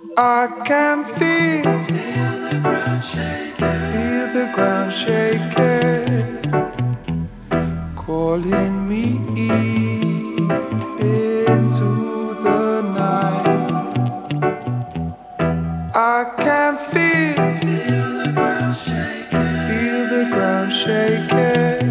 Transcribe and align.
I 0.00 0.46
can 0.64 1.04
feel, 1.04 1.64
feel 1.82 2.30
the 2.46 2.60
ground 2.62 3.02
shaking, 3.02 3.80
feel 3.90 4.26
the 4.32 4.46
ground 4.54 4.92
shaking, 4.92 6.52
calling 7.96 8.88
me 8.88 9.04
into 11.00 11.90
the 12.44 12.82
night. 12.94 13.46
I 15.94 16.24
can 16.38 16.76
feel, 16.78 17.34
feel 17.58 18.08
the 18.22 18.30
ground 18.34 18.76
shaking, 18.76 19.52
feel 19.68 20.02
the 20.14 20.24
ground 20.30 20.72
shaking, 20.72 21.88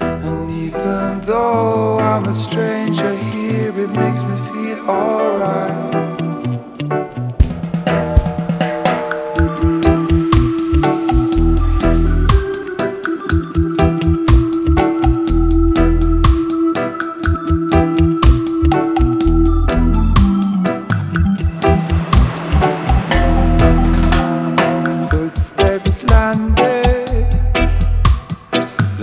and 0.00 0.50
even 0.50 1.20
though 1.26 1.98
I'm 1.98 2.24
a 2.24 2.32
stranger 2.32 3.14
here, 3.14 3.78
it 3.78 3.90
makes 3.90 4.22
me 4.22 4.36
feel 4.48 4.88
alright. 4.88 5.81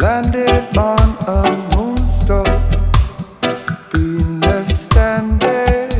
stranded 0.09 0.75
on 0.75 1.17
a 1.27 1.75
moonstone, 1.75 2.43
being 3.93 4.39
left 4.39 4.73
standing, 4.73 5.91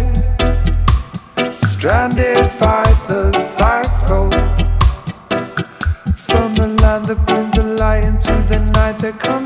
stranded 1.53 2.49
by 2.59 2.85
the 3.07 3.31
cycle. 3.37 4.31
From 6.27 6.55
the 6.55 6.75
land 6.81 7.05
that 7.05 7.23
brings 7.27 7.53
the 7.53 7.61
night 8.73 8.97
that 8.97 9.19
comes. 9.19 9.38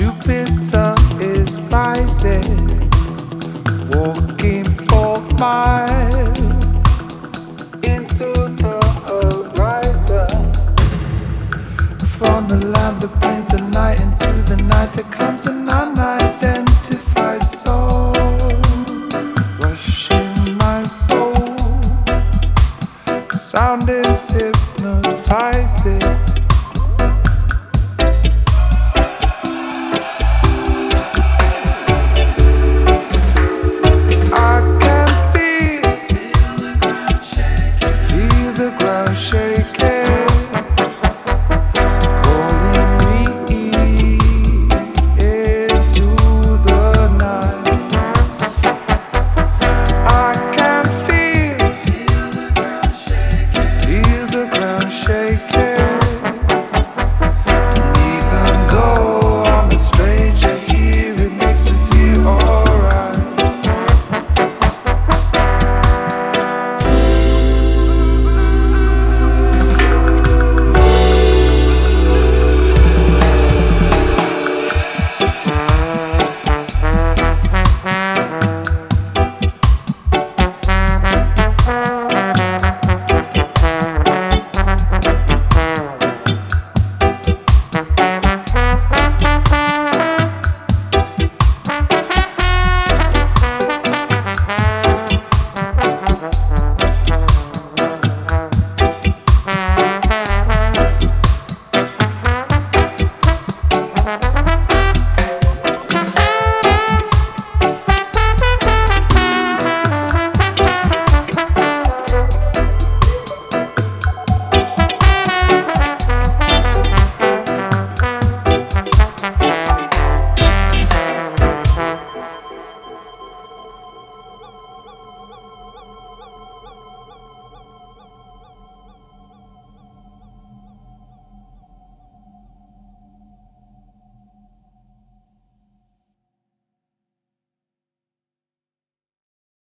Shake 0.00 0.28
it. 5.42 5.99